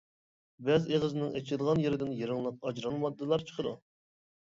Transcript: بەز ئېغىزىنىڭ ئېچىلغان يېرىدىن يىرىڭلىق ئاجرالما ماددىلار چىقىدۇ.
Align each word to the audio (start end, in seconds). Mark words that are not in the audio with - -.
بەز 0.69 0.87
ئېغىزىنىڭ 0.93 1.37
ئېچىلغان 1.41 1.83
يېرىدىن 1.85 2.19
يىرىڭلىق 2.25 2.61
ئاجرالما 2.73 3.07
ماددىلار 3.07 3.49
چىقىدۇ. 3.53 3.81